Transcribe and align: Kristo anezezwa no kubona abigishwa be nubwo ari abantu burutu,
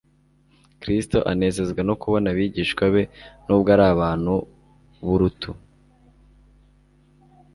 Kristo 0.81 1.17
anezezwa 1.31 1.81
no 1.89 1.95
kubona 2.01 2.27
abigishwa 2.33 2.83
be 2.93 3.03
nubwo 3.45 3.69
ari 3.75 3.85
abantu 3.93 4.33
burutu, 5.05 5.51